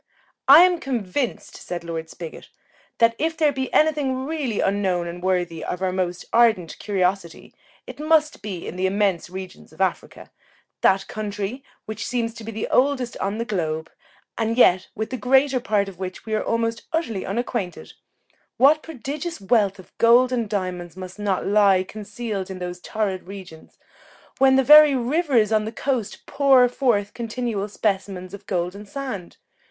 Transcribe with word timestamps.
"I 0.47 0.61
am 0.63 0.79
convinced," 0.79 1.57
said 1.57 1.83
Lord 1.83 2.09
Spigot, 2.09 2.49
"that 2.97 3.13
if 3.19 3.37
there 3.37 3.51
be 3.51 3.71
any 3.71 3.91
thing 3.91 4.25
really 4.25 4.59
unknown 4.59 5.05
and 5.05 5.21
worthy 5.21 5.63
of 5.63 5.79
our 5.83 5.91
most 5.91 6.25
ardent 6.33 6.79
curiosity, 6.79 7.53
it 7.85 7.99
must 7.99 8.41
be 8.41 8.67
in 8.67 8.77
the 8.77 8.87
immense 8.87 9.29
regions 9.29 9.71
of 9.71 9.79
Africa; 9.79 10.31
that 10.81 11.07
country, 11.07 11.63
which 11.85 12.07
seems 12.07 12.33
to 12.33 12.43
be 12.43 12.51
the 12.51 12.67
oldest 12.69 13.15
on 13.17 13.37
the 13.37 13.45
globe, 13.45 13.91
and 14.39 14.57
yet 14.57 14.87
with 14.95 15.11
the 15.11 15.17
greater 15.17 15.59
part 15.59 15.87
of 15.87 15.99
which 15.99 16.25
we 16.25 16.33
are 16.33 16.43
almost 16.43 16.81
utterly 16.91 17.23
unacquainted; 17.23 17.93
what 18.57 18.81
prodigious 18.81 19.39
wealth 19.39 19.77
of 19.77 19.95
gold 19.99 20.31
and 20.31 20.49
diamonds 20.49 20.97
must 20.97 21.19
not 21.19 21.45
lie 21.45 21.83
concealed 21.83 22.49
in 22.49 22.57
those 22.57 22.79
torrid 22.79 23.27
regions, 23.27 23.77
when 24.39 24.55
the 24.55 24.63
very 24.63 24.95
rivers 24.95 25.51
on 25.51 25.65
the 25.65 25.71
coast 25.71 26.25
pour 26.25 26.67
forth 26.67 27.13
continual 27.13 27.69
specimens 27.69 28.33
of 28.33 28.47
golden 28.47 28.83
sand! 28.83 29.37